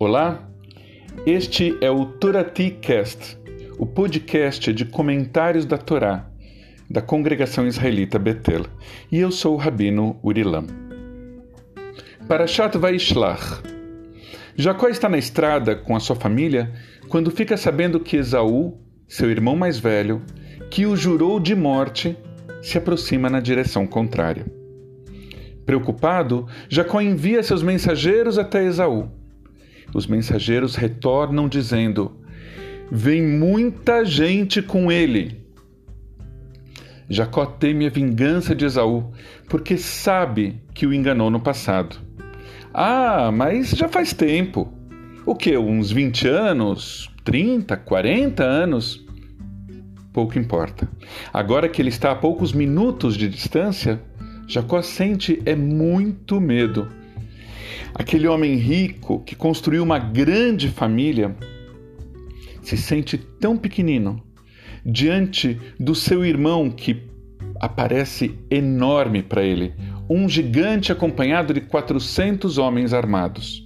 Olá, 0.00 0.48
este 1.26 1.76
é 1.80 1.90
o 1.90 2.06
Torati 2.06 2.70
Cast, 2.70 3.36
o 3.80 3.84
podcast 3.84 4.72
de 4.72 4.84
comentários 4.84 5.66
da 5.66 5.76
Torá 5.76 6.30
da 6.88 7.02
congregação 7.02 7.66
israelita 7.66 8.16
Betel, 8.16 8.64
e 9.10 9.18
eu 9.18 9.32
sou 9.32 9.54
o 9.54 9.56
rabino 9.56 10.16
Urilam. 10.22 10.68
Parashat 12.28 12.78
Vaishlach. 12.78 13.60
Jacó 14.54 14.86
está 14.86 15.08
na 15.08 15.18
estrada 15.18 15.74
com 15.74 15.96
a 15.96 16.00
sua 16.00 16.14
família 16.14 16.72
quando 17.08 17.32
fica 17.32 17.56
sabendo 17.56 17.98
que 17.98 18.18
Esaú, 18.18 18.78
seu 19.08 19.28
irmão 19.28 19.56
mais 19.56 19.80
velho, 19.80 20.22
que 20.70 20.86
o 20.86 20.94
jurou 20.94 21.40
de 21.40 21.56
morte, 21.56 22.16
se 22.62 22.78
aproxima 22.78 23.28
na 23.28 23.40
direção 23.40 23.84
contrária. 23.84 24.46
Preocupado, 25.66 26.46
Jacó 26.68 27.00
envia 27.00 27.42
seus 27.42 27.64
mensageiros 27.64 28.38
até 28.38 28.64
Esaú. 28.64 29.18
Os 29.94 30.06
mensageiros 30.06 30.74
retornam 30.74 31.48
dizendo: 31.48 32.16
Vem 32.90 33.22
muita 33.22 34.04
gente 34.04 34.62
com 34.62 34.90
ele. 34.90 35.46
Jacó 37.08 37.46
teme 37.46 37.86
a 37.86 37.90
vingança 37.90 38.54
de 38.54 38.64
Esaú, 38.64 39.12
porque 39.48 39.78
sabe 39.78 40.60
que 40.74 40.86
o 40.86 40.92
enganou 40.92 41.30
no 41.30 41.40
passado. 41.40 41.96
Ah, 42.72 43.30
mas 43.32 43.70
já 43.70 43.88
faz 43.88 44.12
tempo. 44.12 44.72
O 45.24 45.34
que? 45.34 45.56
Uns 45.56 45.90
20 45.90 46.28
anos? 46.28 47.10
30? 47.24 47.76
40 47.76 48.44
anos? 48.44 49.04
Pouco 50.12 50.38
importa. 50.38 50.88
Agora 51.32 51.68
que 51.68 51.80
ele 51.80 51.88
está 51.88 52.12
a 52.12 52.16
poucos 52.16 52.52
minutos 52.52 53.16
de 53.16 53.28
distância, 53.28 54.00
Jacó 54.46 54.80
sente 54.82 55.42
é 55.44 55.54
muito 55.54 56.40
medo. 56.40 56.88
Aquele 57.94 58.28
homem 58.28 58.54
rico 58.56 59.20
que 59.24 59.34
construiu 59.34 59.82
uma 59.82 59.98
grande 59.98 60.68
família 60.68 61.36
se 62.62 62.76
sente 62.76 63.16
tão 63.16 63.56
pequenino 63.56 64.22
diante 64.84 65.58
do 65.78 65.94
seu 65.94 66.24
irmão 66.24 66.70
que 66.70 67.08
aparece 67.60 68.38
enorme 68.50 69.22
para 69.22 69.42
ele, 69.42 69.74
um 70.08 70.28
gigante 70.28 70.92
acompanhado 70.92 71.52
de 71.52 71.60
400 71.60 72.58
homens 72.58 72.92
armados. 72.92 73.64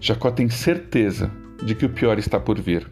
Jacó 0.00 0.30
tem 0.30 0.48
certeza 0.48 1.30
de 1.64 1.74
que 1.74 1.86
o 1.86 1.90
pior 1.90 2.18
está 2.18 2.38
por 2.38 2.60
vir. 2.60 2.86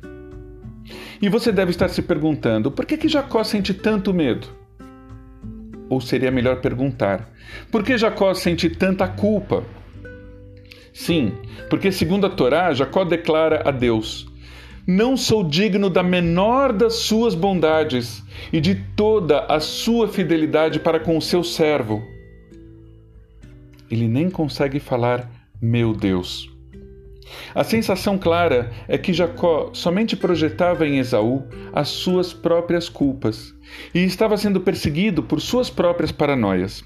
E 1.20 1.28
você 1.28 1.52
deve 1.52 1.70
estar 1.70 1.88
se 1.88 2.02
perguntando: 2.02 2.70
por 2.70 2.84
que, 2.84 2.96
que 2.96 3.08
Jacó 3.08 3.44
sente 3.44 3.72
tanto 3.72 4.12
medo? 4.12 4.48
Ou 5.88 6.00
seria 6.00 6.30
melhor 6.30 6.60
perguntar: 6.60 7.30
por 7.70 7.82
que 7.82 7.96
Jacó 7.96 8.34
sente 8.34 8.68
tanta 8.68 9.06
culpa? 9.06 9.62
Sim, 10.92 11.32
porque 11.70 11.90
segundo 11.90 12.26
a 12.26 12.30
Torá, 12.30 12.72
Jacó 12.72 13.04
declara 13.04 13.62
a 13.64 13.70
Deus: 13.70 14.26
Não 14.86 15.16
sou 15.16 15.42
digno 15.42 15.88
da 15.88 16.02
menor 16.02 16.72
das 16.72 16.94
suas 16.94 17.34
bondades 17.34 18.22
e 18.52 18.60
de 18.60 18.74
toda 18.96 19.46
a 19.46 19.58
sua 19.58 20.08
fidelidade 20.08 20.78
para 20.78 21.00
com 21.00 21.16
o 21.16 21.22
seu 21.22 21.42
servo. 21.42 22.02
Ele 23.90 24.08
nem 24.08 24.30
consegue 24.30 24.80
falar, 24.80 25.30
meu 25.60 25.94
Deus. 25.94 26.50
A 27.54 27.64
sensação 27.64 28.18
clara 28.18 28.70
é 28.88 28.98
que 28.98 29.12
Jacó 29.12 29.70
somente 29.72 30.16
projetava 30.16 30.86
em 30.86 30.98
Esaú 30.98 31.46
as 31.72 31.88
suas 31.88 32.32
próprias 32.32 32.88
culpas 32.88 33.54
e 33.94 34.00
estava 34.00 34.36
sendo 34.36 34.60
perseguido 34.60 35.22
por 35.22 35.40
suas 35.40 35.70
próprias 35.70 36.12
paranoias. 36.12 36.84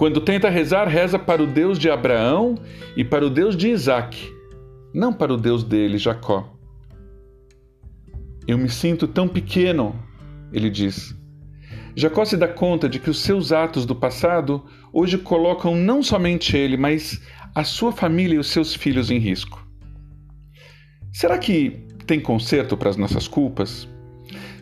Quando 0.00 0.22
tenta 0.22 0.48
rezar, 0.48 0.88
reza 0.88 1.18
para 1.18 1.42
o 1.42 1.46
Deus 1.46 1.78
de 1.78 1.90
Abraão 1.90 2.54
e 2.96 3.04
para 3.04 3.26
o 3.26 3.28
Deus 3.28 3.54
de 3.54 3.68
Isaac, 3.68 4.32
não 4.94 5.12
para 5.12 5.30
o 5.30 5.36
Deus 5.36 5.62
dele, 5.62 5.98
Jacó. 5.98 6.56
Eu 8.48 8.56
me 8.56 8.70
sinto 8.70 9.06
tão 9.06 9.28
pequeno, 9.28 9.94
ele 10.54 10.70
diz. 10.70 11.14
Jacó 11.94 12.24
se 12.24 12.38
dá 12.38 12.48
conta 12.48 12.88
de 12.88 12.98
que 12.98 13.10
os 13.10 13.20
seus 13.20 13.52
atos 13.52 13.84
do 13.84 13.94
passado 13.94 14.64
hoje 14.90 15.18
colocam 15.18 15.76
não 15.76 16.02
somente 16.02 16.56
ele, 16.56 16.78
mas 16.78 17.20
a 17.54 17.62
sua 17.62 17.92
família 17.92 18.36
e 18.36 18.38
os 18.38 18.46
seus 18.46 18.74
filhos 18.74 19.10
em 19.10 19.18
risco. 19.18 19.62
Será 21.12 21.36
que 21.36 21.86
tem 22.06 22.18
conserto 22.18 22.74
para 22.74 22.88
as 22.88 22.96
nossas 22.96 23.28
culpas? 23.28 23.86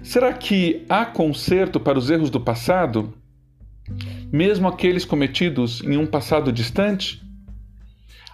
Será 0.03 0.33
que 0.33 0.85
há 0.89 1.07
conserto 1.07 1.79
para 1.79 1.97
os 1.97 2.11
erros 2.11 2.29
do 2.29 2.41
passado, 2.41 3.15
mesmo 4.33 4.69
aqueles 4.69 5.05
cometidos 5.05 5.83
em 5.83 5.97
um 5.97 6.07
passado 6.07 6.53
distante? 6.53 7.23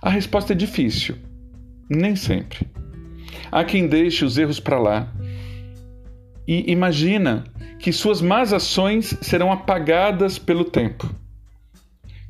A 0.03 0.11
resposta 0.11 0.53
é 0.53 0.57
difícil. 0.57 1.17
Nem 1.89 2.17
sempre. 2.17 2.67
Há 3.51 3.65
quem 3.65 3.87
deixe 3.87 4.25
os 4.25 4.37
erros 4.37 4.59
para 4.59 4.79
lá 4.79 5.13
e 6.47 6.71
imagina 6.71 7.45
que 7.79 7.93
suas 7.93 8.21
más 8.21 8.53
ações 8.53 9.17
serão 9.21 9.53
apagadas 9.53 10.39
pelo 10.39 10.65
tempo. 10.65 11.09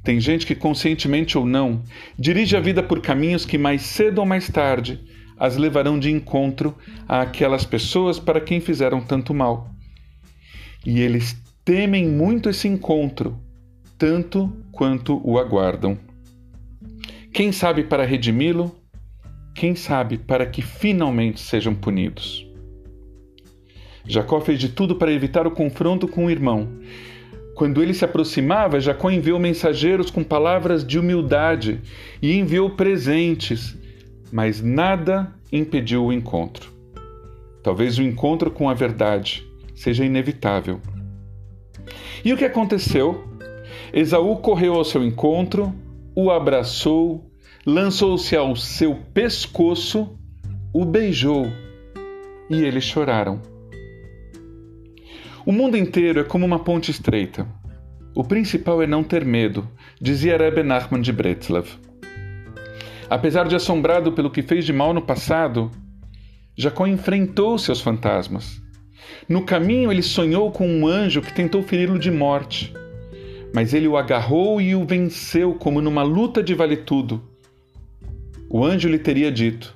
Tem 0.03 0.21
gente 0.21 0.47
que, 0.47 0.55
conscientemente 0.55 1.39
ou 1.39 1.47
não, 1.47 1.83
dirige 2.19 2.57
a 2.57 2.61
vida 2.61 2.83
por 2.83 3.01
caminhos 3.01 3.47
que 3.47 3.57
mais 3.57 3.83
cedo 3.83 4.19
ou 4.19 4.27
mais 4.27 4.49
tarde 4.49 5.01
as 5.39 5.57
levarão 5.57 5.99
de 5.99 6.11
encontro 6.11 6.77
àquelas 7.09 7.65
pessoas 7.65 8.19
para 8.19 8.41
quem 8.41 8.61
fizeram 8.61 9.01
tanto 9.01 9.35
mal. 9.35 9.71
E 10.85 11.01
eles 11.01 11.37
temem 11.65 12.07
muito 12.07 12.51
esse 12.51 12.69
encontro, 12.69 13.41
tanto 14.05 14.53
quanto 14.71 15.19
o 15.25 15.39
aguardam. 15.39 15.97
Quem 17.33 17.51
sabe 17.51 17.85
para 17.85 18.05
redimi-lo? 18.05 18.77
Quem 19.55 19.75
sabe 19.75 20.19
para 20.19 20.45
que 20.45 20.61
finalmente 20.61 21.41
sejam 21.41 21.75
punidos? 21.75 22.47
Jacó 24.07 24.43
fez 24.43 24.61
de 24.61 24.69
tudo 24.69 24.97
para 24.97 25.11
evitar 25.11 25.47
o 25.47 25.51
confronto 25.51 26.07
com 26.07 26.27
o 26.27 26.31
irmão 26.31 26.69
quando 27.55 27.81
ele 27.81 27.95
se 27.95 28.05
aproximava, 28.05 28.81
Jacó 28.81 29.11
enviou 29.11 29.39
mensageiros 29.39 30.11
com 30.11 30.25
palavras 30.25 30.85
de 30.85 30.99
humildade 30.99 31.81
e 32.21 32.37
enviou 32.37 32.71
presentes, 32.71 33.79
mas 34.33 34.61
nada 34.61 35.33
impediu 35.53 36.05
o 36.05 36.13
encontro. 36.13 36.69
Talvez 37.63 37.97
o 37.97 38.03
encontro 38.03 38.51
com 38.51 38.69
a 38.69 38.75
verdade 38.75 39.47
seja 39.73 40.05
inevitável. 40.05 40.81
E 42.25 42.33
o 42.33 42.37
que 42.37 42.45
aconteceu? 42.45 43.25
Esaú 43.97 44.39
correu 44.39 44.75
ao 44.75 44.85
seu 44.85 45.05
encontro, 45.05 45.73
o 46.17 46.29
abraçou, 46.29 47.31
lançou-se 47.65 48.35
ao 48.35 48.57
seu 48.57 48.97
pescoço, 49.15 50.19
o 50.73 50.85
beijou 50.85 51.47
e 52.51 52.61
eles 52.61 52.83
choraram. 52.83 53.41
O 55.47 55.53
mundo 55.53 55.77
inteiro 55.77 56.19
é 56.19 56.25
como 56.25 56.45
uma 56.45 56.59
ponte 56.59 56.91
estreita. 56.91 57.47
O 58.17 58.25
principal 58.25 58.83
é 58.83 58.87
não 58.87 59.05
ter 59.05 59.25
medo, 59.25 59.69
dizia 60.01 60.37
Rebbe 60.37 60.65
Nachman 60.65 61.01
de 61.01 61.13
Bretzlav. 61.13 61.69
Apesar 63.09 63.47
de 63.47 63.55
assombrado 63.55 64.11
pelo 64.11 64.31
que 64.31 64.43
fez 64.43 64.65
de 64.65 64.73
mal 64.73 64.93
no 64.93 65.03
passado, 65.03 65.71
Jacó 66.57 66.85
enfrentou 66.85 67.57
seus 67.59 67.81
fantasmas. 67.81 68.61
No 69.29 69.43
caminho, 69.43 69.93
ele 69.93 70.03
sonhou 70.03 70.51
com 70.51 70.67
um 70.67 70.85
anjo 70.85 71.23
que 71.23 71.33
tentou 71.33 71.63
feri-lo 71.63 71.97
de 71.97 72.11
morte, 72.11 72.75
mas 73.55 73.73
ele 73.73 73.87
o 73.87 73.97
agarrou 73.97 74.61
e 74.61 74.75
o 74.75 74.85
venceu 74.85 75.55
como 75.55 75.81
numa 75.81 76.03
luta 76.03 76.43
de 76.43 76.55
vale-tudo. 76.55 77.23
O 78.51 78.65
anjo 78.65 78.89
lhe 78.89 78.99
teria 78.99 79.31
dito: 79.31 79.73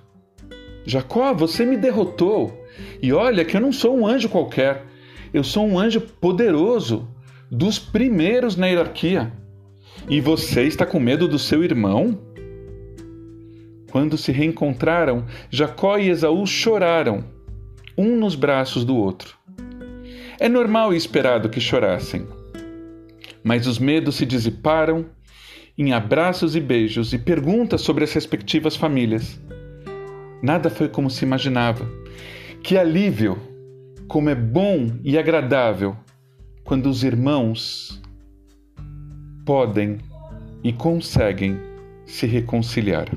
Jacó, 0.84 1.32
você 1.32 1.64
me 1.64 1.76
derrotou, 1.76 2.66
e 3.00 3.12
olha 3.12 3.44
que 3.44 3.56
eu 3.56 3.60
não 3.60 3.72
sou 3.72 3.96
um 3.96 4.04
anjo 4.04 4.28
qualquer. 4.28 4.84
Eu 5.32 5.44
sou 5.44 5.64
um 5.64 5.78
anjo 5.78 6.00
poderoso, 6.00 7.08
dos 7.48 7.78
primeiros 7.78 8.56
na 8.56 8.66
hierarquia. 8.66 9.32
E 10.08 10.20
você 10.20 10.64
está 10.64 10.84
com 10.84 10.98
medo 10.98 11.28
do 11.28 11.38
seu 11.38 11.62
irmão? 11.62 12.18
Quando 13.92 14.16
se 14.16 14.32
reencontraram, 14.32 15.24
Jacó 15.50 15.98
e 15.98 16.08
Esaú 16.08 16.46
choraram, 16.46 17.24
um 17.96 18.16
nos 18.16 18.34
braços 18.34 18.84
do 18.84 18.96
outro. 18.96 19.36
É 20.40 20.48
normal 20.48 20.92
e 20.92 20.96
esperado 20.96 21.48
que 21.48 21.60
chorassem. 21.60 22.37
Mas 23.42 23.66
os 23.66 23.78
medos 23.78 24.16
se 24.16 24.26
dissiparam 24.26 25.06
em 25.76 25.92
abraços 25.92 26.56
e 26.56 26.60
beijos 26.60 27.12
e 27.12 27.18
perguntas 27.18 27.80
sobre 27.80 28.04
as 28.04 28.12
respectivas 28.12 28.76
famílias. 28.76 29.40
Nada 30.42 30.68
foi 30.70 30.88
como 30.88 31.08
se 31.08 31.24
imaginava. 31.24 31.88
Que 32.62 32.76
alívio 32.76 33.38
como 34.08 34.28
é 34.28 34.34
bom 34.34 34.98
e 35.04 35.18
agradável 35.18 35.96
quando 36.64 36.86
os 36.88 37.04
irmãos 37.04 38.02
podem 39.44 39.98
e 40.64 40.72
conseguem 40.72 41.58
se 42.04 42.26
reconciliar. 42.26 43.08